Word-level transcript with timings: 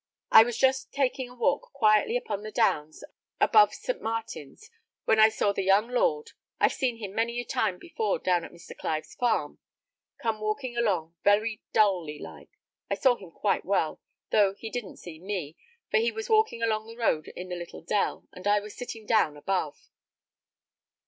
I 0.31 0.41
was 0.43 0.57
just 0.57 0.91
taking 0.91 1.29
a 1.29 1.35
walk 1.35 1.73
quietly 1.73 2.17
upon 2.17 2.41
the 2.41 2.49
Downs, 2.51 3.03
over 3.03 3.13
above 3.39 3.75
St. 3.75 4.01
Martin's 4.01 4.71
when 5.05 5.19
I 5.19 5.29
saw 5.29 5.51
the 5.53 5.61
young 5.61 5.89
lord 5.89 6.31
I've 6.59 6.73
seen 6.73 6.97
him 6.97 7.13
many 7.13 7.39
a 7.39 7.45
time 7.45 7.77
before 7.77 8.17
down 8.17 8.43
at 8.43 8.51
Mr. 8.51 8.75
Clive's 8.75 9.13
farm 9.13 9.59
come 10.19 10.41
walking 10.41 10.75
along 10.75 11.13
very 11.23 11.61
dully 11.71 12.17
like. 12.17 12.49
I 12.89 12.95
saw 12.95 13.15
him 13.15 13.29
quite 13.29 13.63
well, 13.63 14.01
though 14.31 14.55
he 14.55 14.71
didn't 14.71 14.97
see 14.97 15.19
me, 15.19 15.55
for 15.91 15.97
he 15.97 16.11
was 16.11 16.29
walking 16.31 16.63
along 16.63 16.87
the 16.87 16.97
road 16.97 17.27
in 17.35 17.49
the 17.49 17.55
little 17.55 17.83
dell, 17.83 18.27
and 18.31 18.47
I 18.47 18.59
was 18.59 18.75
sitting 18.75 19.05
down 19.05 19.37
above." 19.37 19.87